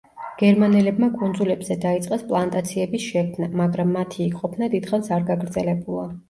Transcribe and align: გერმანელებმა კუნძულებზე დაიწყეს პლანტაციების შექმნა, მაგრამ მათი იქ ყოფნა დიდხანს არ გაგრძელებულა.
გერმანელებმა 0.41 1.09
კუნძულებზე 1.17 1.77
დაიწყეს 1.83 2.23
პლანტაციების 2.31 3.05
შექმნა, 3.11 3.51
მაგრამ 3.61 3.93
მათი 3.99 4.25
იქ 4.27 4.41
ყოფნა 4.41 4.71
დიდხანს 4.77 5.13
არ 5.21 5.29
გაგრძელებულა. 5.31 6.09